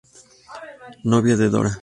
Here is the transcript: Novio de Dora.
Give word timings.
Novio 1.11 1.35
de 1.41 1.47
Dora. 1.53 1.73